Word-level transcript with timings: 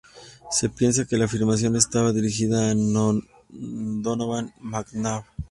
Se 0.49 0.67
piensa 0.67 1.05
que 1.05 1.15
la 1.15 1.25
afirmación 1.25 1.75
estaba 1.75 2.11
dirigida 2.11 2.71
a 2.71 2.73
Donovan 2.73 4.51
McNabb. 4.59 5.23